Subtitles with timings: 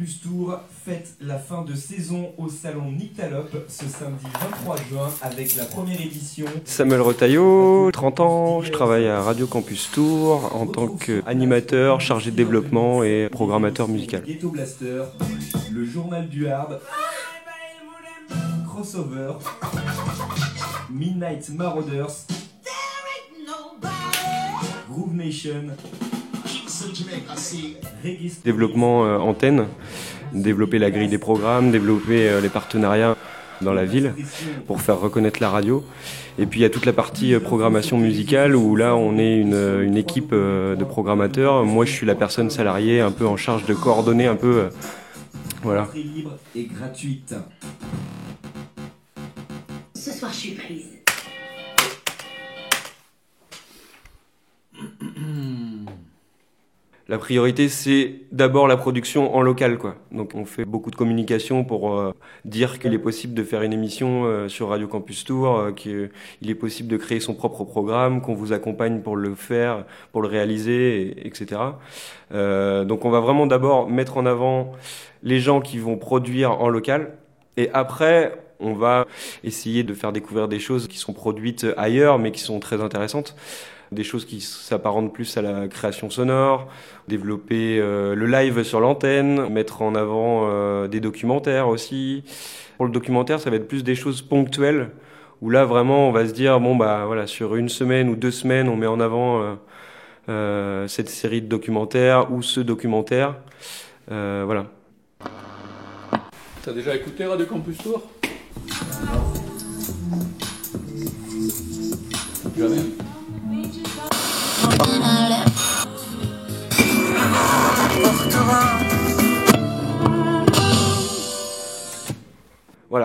[0.00, 5.56] Campus Tour fête la fin de saison au salon Nyctalope ce samedi 23 juin avec
[5.56, 6.46] la première édition.
[6.64, 12.36] Samuel Retailleau, 30 ans, je travaille à Radio Campus Tour en tant qu'animateur, chargé de
[12.36, 14.22] développement et programmateur musical.
[14.24, 15.02] Ghetto Blaster,
[15.70, 16.80] le journal du hard,
[18.66, 19.34] Crossover,
[20.88, 22.26] Midnight Marauders,
[24.88, 25.66] Groove Nation,
[28.44, 29.66] Développement euh, antenne,
[30.32, 33.16] développer la grille des programmes, développer euh, les partenariats
[33.60, 34.14] dans la ville
[34.66, 35.84] pour faire reconnaître la radio.
[36.38, 39.38] Et puis il y a toute la partie euh, programmation musicale où là on est
[39.38, 41.64] une, équipe de programmateurs.
[41.64, 44.70] Moi je suis la personne salariée un peu en charge de coordonner un peu.
[45.62, 45.88] Voilà.
[46.54, 47.34] Et gratuite.
[57.10, 59.96] La priorité, c'est d'abord la production en local, quoi.
[60.12, 63.72] Donc, on fait beaucoup de communication pour euh, dire qu'il est possible de faire une
[63.72, 66.08] émission euh, sur Radio Campus Tour, euh, qu'il
[66.48, 70.28] est possible de créer son propre programme, qu'on vous accompagne pour le faire, pour le
[70.28, 71.60] réaliser, et- etc.
[72.30, 74.70] Donc, on va vraiment d'abord mettre en avant
[75.24, 77.14] les gens qui vont produire en local,
[77.56, 79.06] et après, on va
[79.42, 83.34] essayer de faire découvrir des choses qui sont produites ailleurs, mais qui sont très intéressantes
[83.92, 86.68] des choses qui s'apparentent plus à la création sonore,
[87.08, 92.24] développer euh, le live sur l'antenne, mettre en avant euh, des documentaires aussi.
[92.76, 94.90] Pour le documentaire, ça va être plus des choses ponctuelles
[95.42, 98.30] où là vraiment on va se dire bon bah voilà sur une semaine ou deux
[98.30, 99.54] semaines on met en avant euh,
[100.28, 103.36] euh, cette série de documentaires ou ce documentaire.
[104.10, 104.66] Euh, voilà.
[106.62, 108.02] T'as déjà écouté Radio Campus Tour?
[112.56, 112.99] Jamais.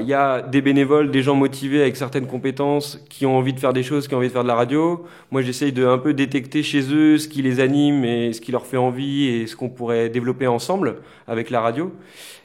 [0.00, 3.60] Il y a des bénévoles, des gens motivés avec certaines compétences qui ont envie de
[3.60, 5.04] faire des choses, qui ont envie de faire de la radio.
[5.30, 8.52] Moi, j'essaye de un peu détecter chez eux ce qui les anime et ce qui
[8.52, 10.96] leur fait envie et ce qu'on pourrait développer ensemble
[11.26, 11.92] avec la radio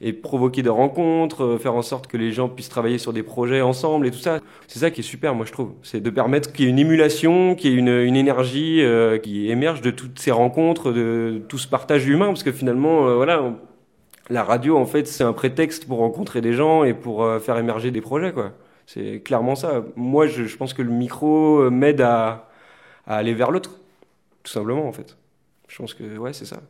[0.00, 3.22] et provoquer des rencontres, euh, faire en sorte que les gens puissent travailler sur des
[3.22, 4.40] projets ensemble et tout ça.
[4.68, 5.72] C'est ça qui est super, moi je trouve.
[5.82, 9.50] C'est de permettre qu'il y ait une émulation, qu'il y ait une, énergie euh, qui
[9.50, 13.54] émerge de toutes ces rencontres, de tout ce partage humain, parce que finalement, euh, voilà,
[14.30, 17.58] la radio, en fait, c'est un prétexte pour rencontrer des gens et pour euh, faire
[17.58, 18.52] émerger des projets, quoi.
[18.86, 19.84] C'est clairement ça.
[19.96, 22.48] Moi, je, je pense que le micro euh, m'aide à,
[23.06, 23.70] à aller vers l'autre,
[24.42, 25.16] tout simplement, en fait.
[25.68, 26.60] Je pense que, ouais, c'est ça.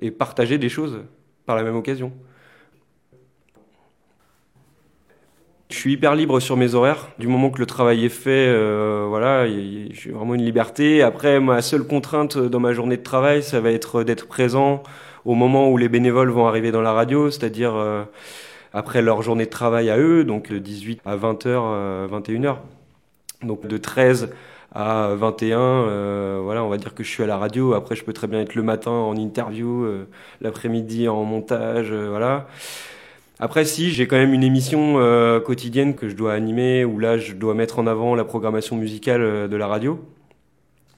[0.00, 1.00] Et partager des choses
[1.46, 2.12] par la même occasion.
[5.70, 7.08] Je suis hyper libre sur mes horaires.
[7.18, 11.00] Du moment que le travail est fait, euh, voilà, j'ai vraiment une liberté.
[11.00, 14.82] Après, ma seule contrainte dans ma journée de travail, ça va être d'être présent
[15.24, 18.04] au moment où les bénévoles vont arriver dans la radio, c'est-à-dire euh,
[18.72, 22.56] après leur journée de travail à eux, donc de 18 à 20h, euh, 21h.
[23.42, 24.30] Donc de 13
[24.72, 27.74] à 21, euh, voilà, on va dire que je suis à la radio.
[27.74, 30.06] Après, je peux très bien être le matin en interview, euh,
[30.40, 32.46] l'après-midi en montage, euh, voilà.
[33.40, 37.16] Après, si, j'ai quand même une émission euh, quotidienne que je dois animer, où là,
[37.16, 39.98] je dois mettre en avant la programmation musicale de la radio.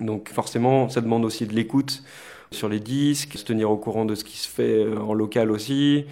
[0.00, 2.02] Donc forcément, ça demande aussi de l'écoute
[2.52, 5.50] sur les disques, se tenir au courant de ce qui se fait euh, en local
[5.50, 6.04] aussi,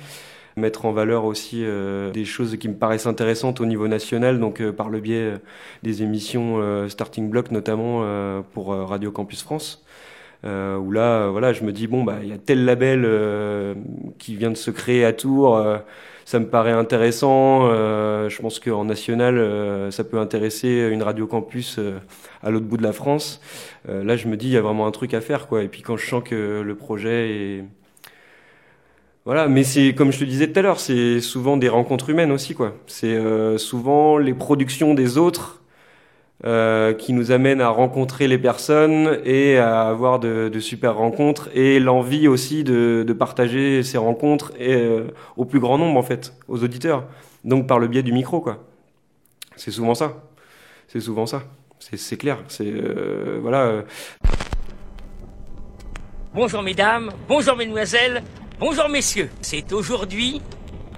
[0.57, 4.61] mettre en valeur aussi euh, des choses qui me paraissent intéressantes au niveau national, donc
[4.61, 5.35] euh, par le biais
[5.83, 8.05] des émissions Starting Block notamment
[8.53, 9.85] pour Radio Campus France.
[10.45, 13.03] Euh, où là, euh, voilà, je me dis bon bah il y a tel label
[13.05, 13.75] euh,
[14.19, 15.79] qui vient de se créer à Tours, euh,
[16.25, 17.69] ça me paraît intéressant.
[17.71, 21.81] je pense qu'en national, ça peut intéresser une radio campus
[22.43, 23.41] à l'autre bout de la France.
[23.89, 25.63] Là, je me dis il y a vraiment un truc à faire quoi.
[25.65, 27.65] Et puis quand je sens que le projet est
[29.27, 32.33] voilà, mais c'est comme je te disais tout à l'heure, c'est souvent des rencontres humaines
[32.33, 32.75] aussi quoi.
[32.87, 35.60] C'est euh, souvent les productions des autres
[36.45, 41.51] euh, qui nous amènent à rencontrer les personnes et à avoir de, de super rencontres
[41.55, 46.03] et l'envie aussi de, de partager ces rencontres et, euh, au plus grand nombre en
[46.03, 47.05] fait, aux auditeurs.
[47.45, 48.65] Donc par le biais du micro quoi.
[49.57, 50.15] C'est souvent ça.
[50.89, 51.43] C'est souvent ça.
[51.79, 52.39] C'est c'est clair.
[52.49, 53.63] C'est euh, voilà.
[53.65, 53.83] euh,
[56.35, 58.23] Bonjour mesdames, bonjour mesdemoiselles,
[58.61, 59.29] bonjour messieurs.
[59.41, 60.41] C'est aujourd'hui,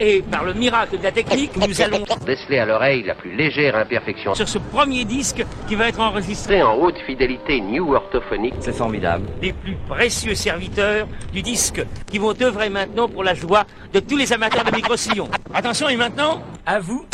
[0.03, 3.77] et par le miracle de la technique, nous allons déceler à l'oreille la plus légère
[3.77, 8.55] imperfection sur ce premier disque qui va être enregistré en haute fidélité new orthophonique.
[8.59, 9.27] C'est formidable.
[9.41, 14.17] les plus précieux serviteurs du disque qui vont œuvrer maintenant pour la joie de tous
[14.17, 15.29] les amateurs de micro-sillons.
[15.55, 17.07] Attention et maintenant, à vous.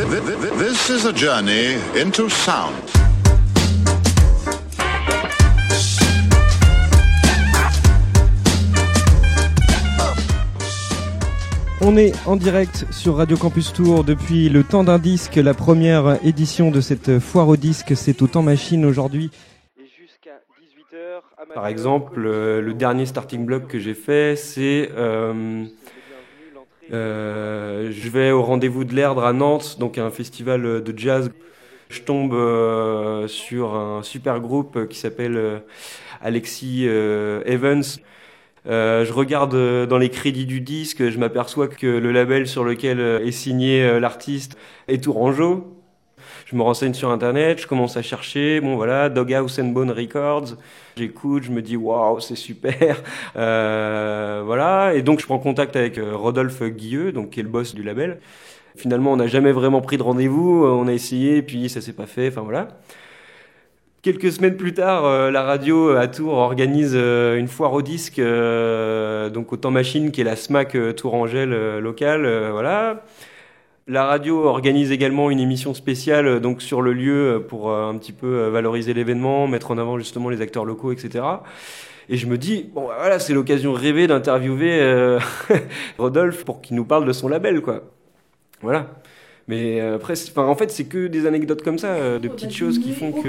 [0.00, 2.89] The This is a journey into sound.
[11.82, 15.36] On est en direct sur Radio Campus Tour depuis le temps d'un disque.
[15.36, 19.30] La première édition de cette foire au disque, c'est au temps machine aujourd'hui.
[21.54, 25.64] Par exemple, euh, le dernier starting block que j'ai fait, c'est euh,
[26.92, 31.30] euh, je vais au rendez-vous de l'Erdre à Nantes, donc un festival de jazz.
[31.88, 35.62] Je tombe euh, sur un super groupe qui s'appelle
[36.20, 37.82] Alexis Evans.
[38.66, 42.62] Euh, je regarde euh, dans les crédits du disque, je m'aperçois que le label sur
[42.64, 44.56] lequel euh, est signé l'artiste
[44.88, 45.76] est Tourangeau.
[46.46, 50.56] Je me renseigne sur internet, je commence à chercher, bon voilà, Doghouse and Bone Records.
[50.96, 53.02] J'écoute, je me dis waouh, c'est super,
[53.34, 54.92] voilà.
[54.94, 58.18] Et donc je prends contact avec Rodolphe Guilleux, donc qui est le boss du label.
[58.76, 62.06] Finalement, on n'a jamais vraiment pris de rendez-vous, on a essayé, puis ça s'est pas
[62.06, 62.68] fait, enfin voilà.
[64.02, 68.18] Quelques semaines plus tard, euh, la radio à Tours organise euh, une foire au disque,
[68.18, 73.04] euh, donc au Temps Machine, qui est la SMAC Tourangelle locale, voilà.
[73.86, 78.46] La radio organise également une émission spéciale donc sur le lieu pour un petit peu
[78.46, 81.22] valoriser l'événement, mettre en avant justement les acteurs locaux, etc.
[82.08, 85.18] Et je me dis bon bah, voilà, c'est l'occasion rêvée d'interviewer
[85.98, 87.82] Rodolphe pour qu'il nous parle de son label, quoi.
[88.62, 88.99] Voilà.
[89.50, 92.78] Mais euh, après, en fait, c'est que des anecdotes comme ça, euh, de petites choses
[92.78, 93.28] qui font que.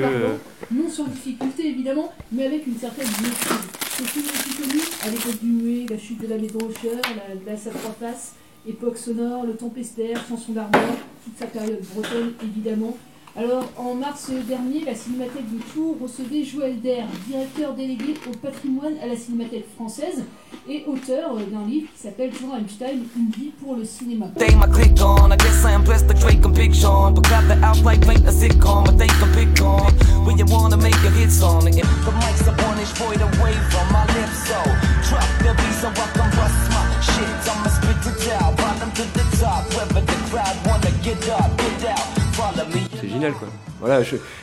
[0.71, 3.57] Non sans difficulté évidemment, mais avec une certaine maîtrise.
[3.89, 7.65] C'est tout aussi connu à l'époque du muet, la chute de la Hocher, la glace
[7.65, 8.35] à trois faces,
[8.69, 12.95] époque sonore, le tempestaire, chanson d'armor, toute sa période bretonne évidemment,
[13.37, 18.93] alors, en mars dernier, la Cinémathèque de Tours recevait Joël Der, directeur délégué au patrimoine
[19.01, 20.25] à la Cinémathèque française
[20.67, 24.25] et auteur d'un livre qui s'appelle Jean Einstein, Une vie pour le cinéma.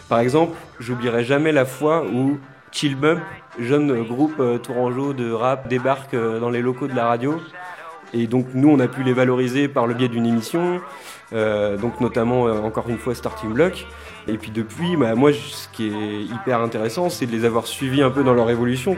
[0.08, 2.38] Par exemple, j'oublierai jamais la fois où
[2.72, 3.20] Chill Bump,
[3.58, 7.40] jeune groupe euh, tourangeau de rap, débarque euh, dans les locaux de la radio.
[8.12, 10.80] Et donc nous, on a pu les valoriser par le biais d'une émission,
[11.32, 13.86] euh, donc notamment encore une fois Starting Block.
[14.26, 18.02] Et puis depuis, bah, moi, ce qui est hyper intéressant, c'est de les avoir suivis
[18.02, 18.96] un peu dans leur évolution.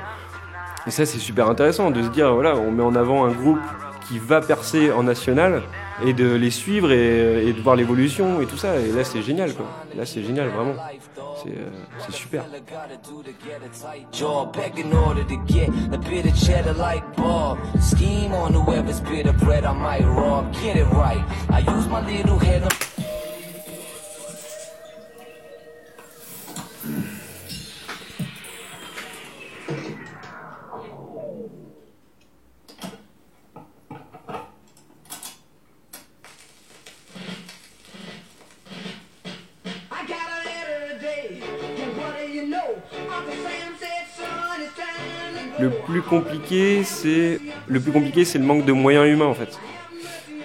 [0.86, 3.60] Et ça, c'est super intéressant de se dire, voilà, on met en avant un groupe
[4.10, 5.62] qui va percer en national
[6.04, 8.76] et de les suivre et, de voir l'évolution et tout ça.
[8.80, 9.66] Et là, c'est génial, quoi.
[9.96, 10.74] Là, c'est génial, vraiment.
[11.40, 12.44] C'est euh, super.
[45.60, 49.58] Le plus compliqué, c'est le plus compliqué, c'est le manque de moyens humains en fait,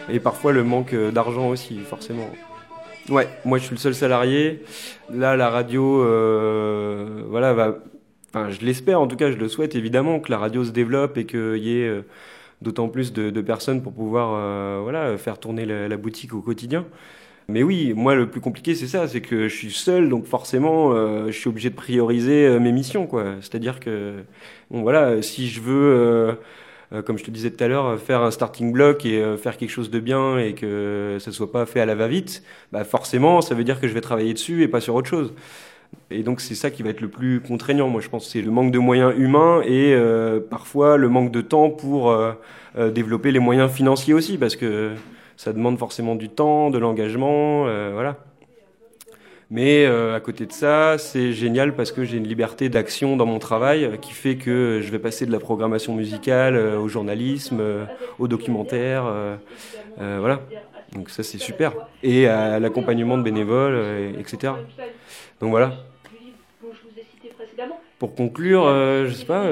[0.10, 2.30] et parfois le manque euh, d'argent aussi, forcément.
[3.10, 4.64] Ouais, moi je suis le seul salarié.
[5.10, 7.78] Là, la radio, euh, voilà, va.
[8.30, 11.18] Enfin, je l'espère, en tout cas, je le souhaite évidemment que la radio se développe
[11.18, 12.02] et qu'il y ait euh,
[12.62, 16.86] d'autant plus de, personnes pour pouvoir, voilà, faire tourner la boutique au quotidien.
[17.48, 20.94] Mais oui, moi le plus compliqué c'est ça, c'est que je suis seul, donc forcément
[20.94, 23.36] euh, je suis obligé de prioriser euh, mes missions, quoi.
[23.42, 24.24] C'est-à-dire que,
[24.72, 26.38] bon voilà, si je veux,
[26.92, 29.70] euh, comme je te disais tout à l'heure, faire un starting block et faire quelque
[29.70, 33.54] chose de bien et que ça soit pas fait à la va-vite, bah forcément ça
[33.54, 35.34] veut dire que je vais travailler dessus et pas sur autre chose.
[36.10, 38.50] Et donc c'est ça qui va être le plus contraignant, moi je pense, c'est le
[38.52, 39.96] manque de moyens humains et
[40.50, 42.16] parfois le manque de temps pour
[42.76, 44.94] développer les moyens financiers aussi, parce que
[45.38, 48.18] ça demande forcément du temps, de l'engagement, euh, voilà.
[49.52, 53.28] Mais euh, à côté de ça, c'est génial parce que j'ai une liberté d'action dans
[53.28, 57.62] mon travail qui fait que je vais passer de la programmation musicale euh, au journalisme,
[58.18, 59.06] au documentaire,
[59.98, 60.42] voilà.
[60.94, 61.74] Donc ça c'est super.
[62.02, 63.78] Et à l'accompagnement de bénévoles,
[64.18, 64.54] etc.
[65.42, 65.74] Donc voilà.
[68.00, 68.64] Pour conclure,
[69.06, 69.52] je sais pas,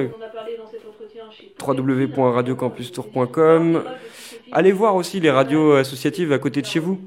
[1.62, 3.84] www.radiocampustour.com
[4.52, 7.00] Allez voir aussi les radios associatives à côté de chez vous.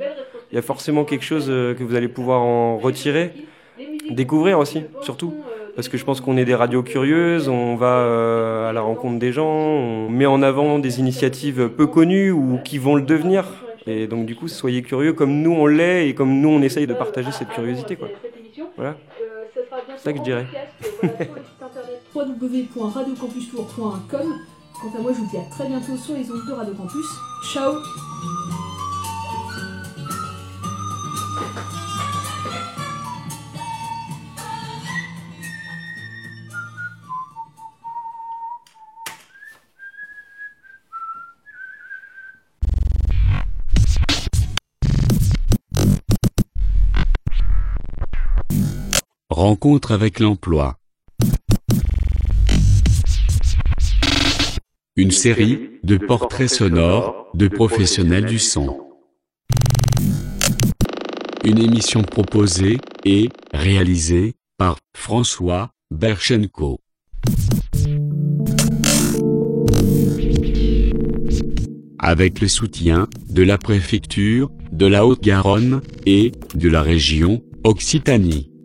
[0.51, 3.33] Il y a forcément quelque chose euh, que vous allez pouvoir en retirer.
[4.11, 5.35] Découvrir aussi, surtout.
[5.75, 9.19] Parce que je pense qu'on est des radios curieuses, on va euh, à la rencontre
[9.19, 13.45] des gens, on met en avant des initiatives peu connues ou qui vont le devenir.
[13.87, 16.87] Et donc du coup, soyez curieux comme nous on l'est et comme nous on essaye
[16.87, 17.97] de partager cette curiosité.
[17.97, 18.09] Quoi.
[18.77, 18.97] Voilà.
[19.55, 20.47] C'est ça que je dirais.
[22.15, 26.75] www.radiocampustour.com Quant à moi, je vous dis à très bientôt sur les ondes de Radio
[26.75, 27.07] Campus.
[27.51, 27.75] Ciao
[49.31, 50.79] Rencontre avec l'emploi.
[54.99, 58.81] Une série de portraits sonores de professionnels du son.
[61.45, 66.81] Une émission proposée et réalisée par François Berchenko.
[71.99, 78.56] Avec le soutien de la préfecture de la Haute-Garonne et de la région Occitanie.